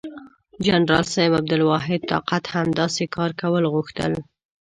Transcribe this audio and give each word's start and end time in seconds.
جنرال 0.67 1.03
صاحب 1.13 1.33
عبدالواحد 1.39 1.99
طاقت 2.11 2.43
هم 2.55 2.67
داسې 2.79 3.03
کار 3.15 3.31
کول 3.41 3.63
غوښتل. 3.73 4.13